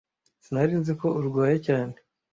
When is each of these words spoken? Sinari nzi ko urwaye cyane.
Sinari 0.43 0.75
nzi 0.81 0.93
ko 1.01 1.07
urwaye 1.19 1.57
cyane. 1.67 1.95